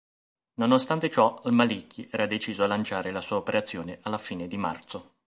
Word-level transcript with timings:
Nonostante 0.55 1.11
ciò 1.11 1.35
al-Maliki 1.43 2.07
era 2.09 2.25
deciso 2.25 2.63
a 2.63 2.67
lanciare 2.67 3.11
la 3.11 3.21
sua 3.21 3.37
operazione 3.37 3.99
alla 4.01 4.17
fine 4.17 4.47
di 4.47 4.57
marzo. 4.57 5.13